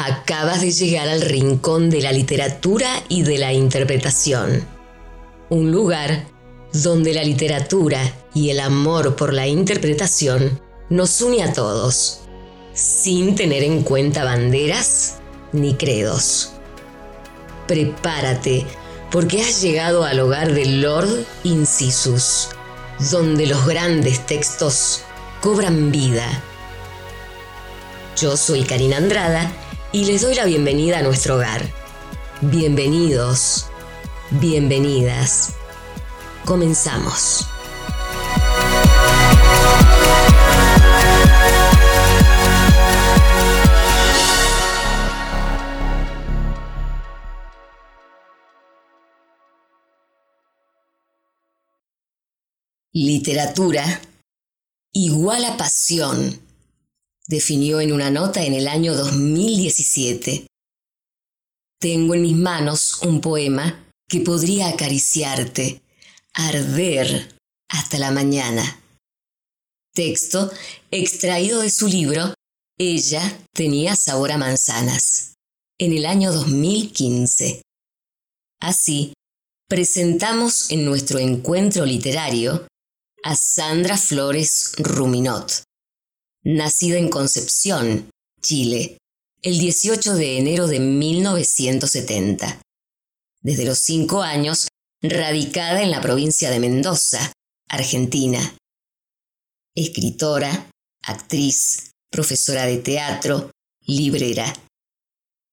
[0.00, 4.64] Acabas de llegar al rincón de la literatura y de la interpretación.
[5.50, 6.24] Un lugar
[6.72, 7.98] donde la literatura
[8.32, 12.20] y el amor por la interpretación nos une a todos,
[12.74, 15.16] sin tener en cuenta banderas
[15.50, 16.52] ni credos.
[17.66, 18.64] Prepárate,
[19.10, 22.50] porque has llegado al hogar del Lord Incisus,
[23.10, 25.00] donde los grandes textos
[25.42, 26.40] cobran vida.
[28.16, 29.52] Yo soy Karina Andrada
[29.92, 31.66] y les doy la bienvenida a nuestro hogar.
[32.42, 33.66] Bienvenidos,
[34.30, 35.54] bienvenidas.
[36.44, 37.46] Comenzamos.
[52.92, 53.84] Literatura
[54.92, 56.47] igual a pasión
[57.28, 60.46] definió en una nota en el año 2017.
[61.78, 65.82] Tengo en mis manos un poema que podría acariciarte,
[66.32, 67.36] arder
[67.70, 68.80] hasta la mañana.
[69.94, 70.50] Texto
[70.90, 72.34] extraído de su libro
[72.78, 75.34] Ella tenía sabor a manzanas,
[75.78, 77.62] en el año 2015.
[78.60, 79.12] Así,
[79.68, 82.66] presentamos en nuestro encuentro literario
[83.22, 85.67] a Sandra Flores Ruminot
[86.48, 88.10] nacida en Concepción,
[88.40, 88.96] Chile,
[89.42, 92.62] el 18 de enero de 1970.
[93.42, 94.68] Desde los cinco años,
[95.02, 97.32] radicada en la provincia de Mendoza,
[97.68, 98.56] Argentina.
[99.74, 100.70] Escritora,
[101.02, 103.50] actriz, profesora de teatro,
[103.86, 104.50] librera.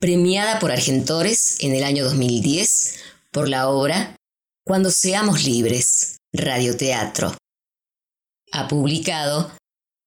[0.00, 2.96] Premiada por Argentores en el año 2010
[3.30, 4.16] por la obra
[4.64, 7.36] Cuando seamos libres, radioteatro.
[8.52, 9.52] Ha publicado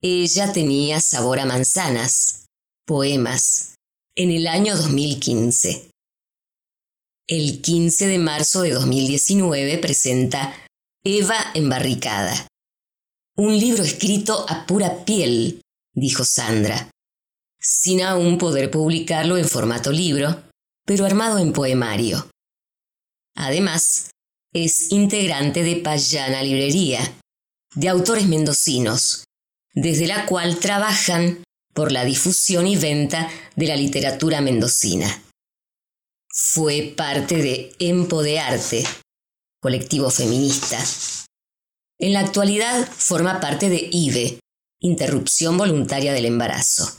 [0.04, 2.48] ella tenía sabor a manzanas.
[2.88, 3.76] Poemas.
[4.16, 5.92] En el año 2015.
[7.28, 10.56] El 15 de marzo de 2019 presenta
[11.06, 12.48] Eva embarricada.
[13.38, 15.62] Un libro escrito a pura piel,
[15.94, 16.90] dijo Sandra,
[17.60, 20.44] sin aún poder publicarlo en formato libro,
[20.86, 22.28] pero armado en poemario.
[23.36, 24.10] Además,
[24.52, 27.00] es integrante de Payana Librería,
[27.76, 29.24] de autores mendocinos,
[29.74, 31.44] desde la cual trabajan
[31.74, 35.24] por la difusión y venta de la literatura mendocina.
[36.30, 38.86] Fue parte de Empodearte,
[39.62, 40.78] colectivo feminista.
[42.00, 44.40] En la actualidad forma parte de IVE,
[44.80, 46.98] Interrupción Voluntaria del Embarazo.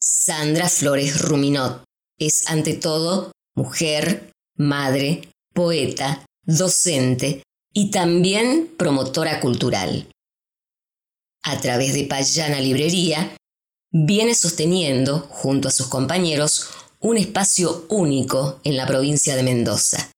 [0.00, 1.84] Sandra Flores Ruminot
[2.18, 10.08] es ante todo mujer, madre, poeta, docente y también promotora cultural
[11.42, 13.36] a través de Payana Librería,
[13.90, 16.68] viene sosteniendo, junto a sus compañeros,
[17.00, 20.10] un espacio único en la provincia de Mendoza.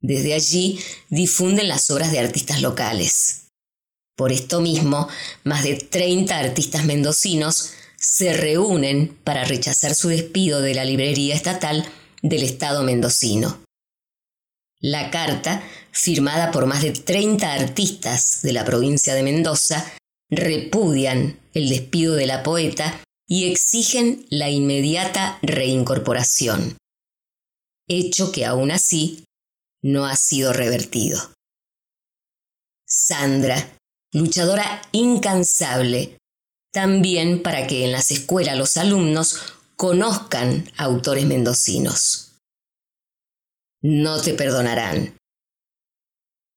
[0.00, 3.48] Desde allí difunden las obras de artistas locales.
[4.16, 5.08] Por esto mismo,
[5.44, 11.84] más de 30 artistas mendocinos se reúnen para rechazar su despido de la librería estatal
[12.22, 13.60] del Estado mendocino.
[14.80, 19.84] La carta, firmada por más de 30 artistas de la provincia de Mendoza,
[20.30, 26.76] repudian el despido de la poeta y exigen la inmediata reincorporación,
[27.88, 29.24] hecho que aún así
[29.82, 31.32] no ha sido revertido.
[32.86, 33.76] Sandra,
[34.12, 36.16] luchadora incansable,
[36.72, 42.38] también para que en las escuelas los alumnos conozcan autores mendocinos.
[43.82, 45.16] No te perdonarán.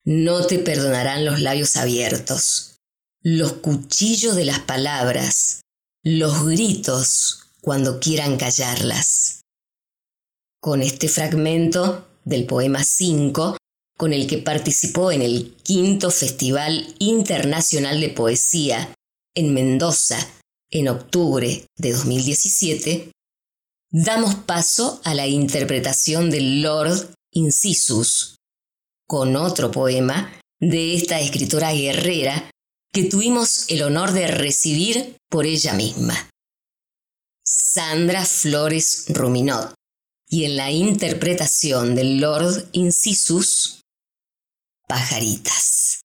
[0.04, 2.72] No te perdonarán los labios abiertos
[3.24, 5.62] los cuchillos de las palabras,
[6.04, 9.42] los gritos cuando quieran callarlas.
[10.60, 13.58] Con este fragmento del poema 5,
[13.96, 18.92] con el que participó en el quinto Festival Internacional de Poesía
[19.36, 20.18] en Mendoza
[20.72, 23.12] en octubre de 2017,
[23.92, 28.38] damos paso a la interpretación del Lord Incisus,
[29.08, 32.50] con otro poema de esta escritora guerrera
[32.92, 36.30] que tuvimos el honor de recibir por ella misma.
[37.46, 39.74] Sandra Flores Ruminot.
[40.28, 43.82] Y en la interpretación del Lord Incisus,
[44.88, 46.01] Pajaritas.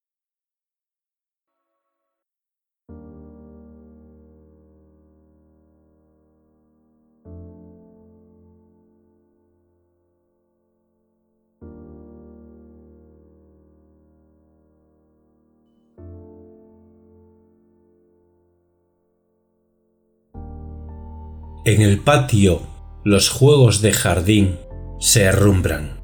[21.66, 22.62] En el patio
[23.02, 24.56] los juegos de jardín
[25.00, 25.98] se herrumbran.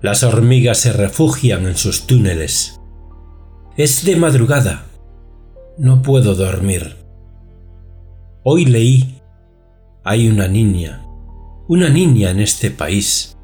[0.00, 2.80] Las hormigas se refugian en sus túneles.
[3.76, 4.84] Es de madrugada.
[5.76, 6.94] No puedo dormir.
[8.44, 9.20] Hoy leí.
[10.04, 11.04] Hay una niña,
[11.66, 13.36] una niña en este país,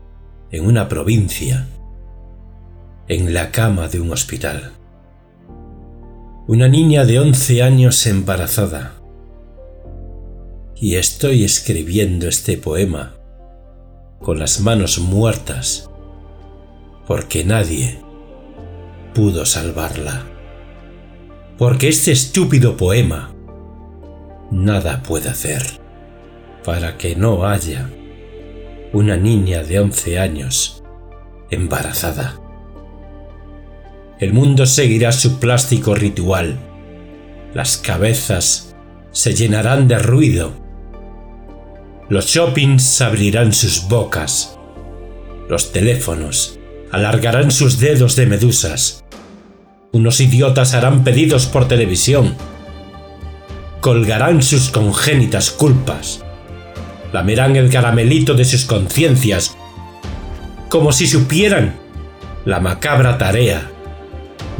[0.53, 1.67] en una provincia,
[3.09, 4.75] en la cama de un hospital.
[6.47, 9.02] Una niña de once años embarazada
[10.83, 13.15] y estoy escribiendo este poema
[14.19, 15.89] con las manos muertas
[17.07, 18.01] porque nadie
[19.15, 20.27] pudo salvarla.
[21.57, 23.33] Porque este estúpido poema
[24.51, 25.63] nada puede hacer
[26.65, 27.89] para que no haya
[28.93, 30.83] una niña de 11 años
[31.49, 32.41] embarazada.
[34.19, 36.59] El mundo seguirá su plástico ritual.
[37.55, 38.75] Las cabezas
[39.13, 40.62] se llenarán de ruido
[42.13, 44.59] los shoppings abrirán sus bocas.
[45.49, 46.59] Los teléfonos
[46.91, 49.03] alargarán sus dedos de medusas.
[49.93, 52.35] Unos idiotas harán pedidos por televisión.
[53.81, 56.23] Colgarán sus congénitas culpas.
[57.15, 59.57] Lamerán el caramelito de sus conciencias
[60.69, 61.77] como si supieran
[62.45, 63.71] la macabra tarea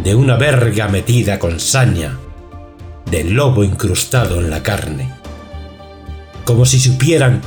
[0.03, 2.17] de una verga metida con saña,
[3.11, 5.22] del lobo incrustado en la carne
[6.45, 7.41] como si supieran,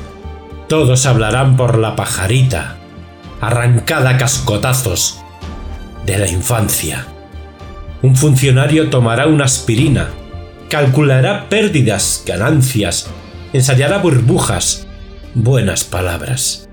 [0.67, 2.77] todos hablarán por la pajarita,
[3.41, 5.21] arrancada a cascotazos,
[6.05, 7.07] de la infancia.
[8.01, 10.09] Un funcionario tomará una aspirina,
[10.69, 13.07] calculará pérdidas, ganancias,
[13.53, 14.87] ensayará burbujas,
[15.33, 16.69] buenas palabras.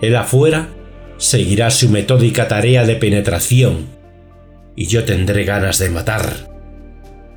[0.00, 0.68] Él afuera
[1.16, 3.86] seguirá su metódica tarea de penetración
[4.76, 6.50] y yo tendré ganas de matar.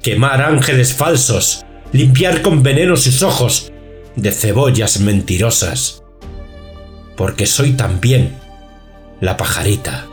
[0.01, 3.71] Quemar ángeles falsos, limpiar con veneno sus ojos
[4.15, 6.03] de cebollas mentirosas,
[7.15, 8.37] porque soy también
[9.21, 10.07] la pajarita.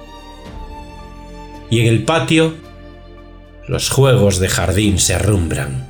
[1.71, 2.55] Y en el patio
[3.67, 5.89] los juegos de jardín se arrumbran,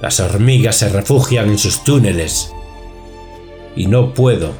[0.00, 2.52] las hormigas se refugian en sus túneles,
[3.76, 4.52] y no puedo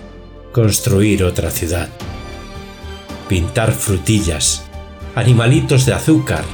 [0.52, 1.88] construir otra ciudad,
[3.28, 4.64] pintar frutillas,
[5.14, 6.44] animalitos de azúcar,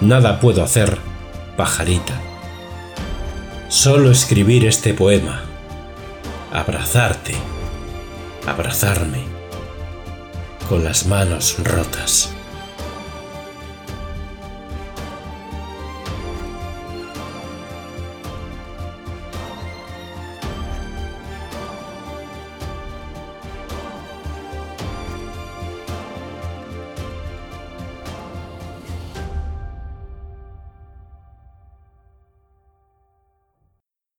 [0.00, 0.98] nada puedo hacer,
[1.56, 2.33] pajarita
[3.74, 5.42] solo escribir este poema,
[6.52, 7.34] abrazarte,
[8.46, 9.24] abrazarme,
[10.68, 12.32] con las manos rotas.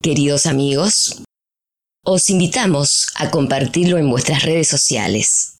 [0.06, 1.24] Queridos amigos,
[2.06, 5.58] os invitamos a compartirlo en vuestras redes sociales.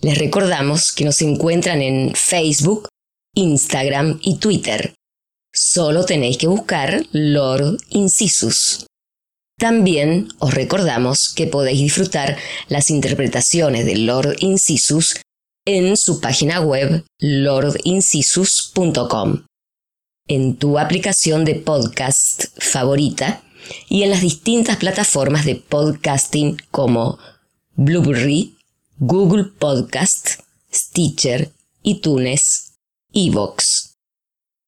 [0.00, 2.86] Les recordamos que nos encuentran en Facebook,
[3.34, 4.94] Instagram y Twitter.
[5.52, 8.86] Solo tenéis que buscar Lord Incisus.
[9.58, 12.38] También os recordamos que podéis disfrutar
[12.68, 15.16] las interpretaciones de Lord Incisus
[15.66, 19.44] en su página web lordincisus.com.
[20.28, 23.42] En tu aplicación de podcast favorita
[23.88, 27.18] y en las distintas plataformas de podcasting como
[27.74, 28.56] Blueberry,
[28.98, 30.40] Google Podcast,
[30.72, 31.50] Stitcher,
[31.82, 32.74] iTunes,
[33.12, 33.96] Evox.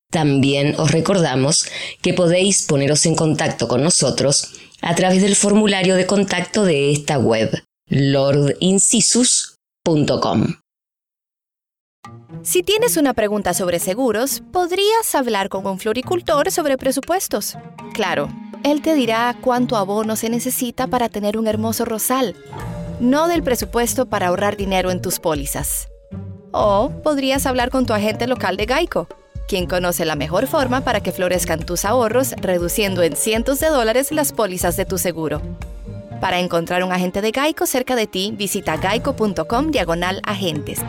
[0.09, 1.65] También os recordamos
[2.01, 7.17] que podéis poneros en contacto con nosotros a través del formulario de contacto de esta
[7.17, 10.55] web, lordincisus.com.
[12.43, 17.55] Si tienes una pregunta sobre seguros, podrías hablar con un floricultor sobre presupuestos.
[17.93, 18.29] Claro
[18.63, 22.35] él te dirá cuánto abono se necesita para tener un hermoso rosal,
[22.99, 25.89] no del presupuesto para ahorrar dinero en tus pólizas.
[26.51, 29.07] O podrías hablar con tu agente local de Geico,
[29.47, 34.11] quien conoce la mejor forma para que florezcan tus ahorros, reduciendo en cientos de dólares
[34.11, 35.41] las pólizas de tu seguro.
[36.19, 40.79] Para encontrar un agente de Geico cerca de ti, visita geico.com diagonal agentes.